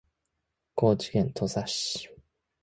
[0.73, 2.09] 高知県土佐市